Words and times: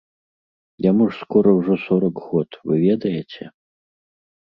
Яму 0.85 1.03
ж 1.11 1.19
скора 1.19 1.53
ўжо 1.59 1.73
сорак 1.85 2.15
год, 2.27 2.49
вы 2.67 2.75
ведаеце? 2.89 3.43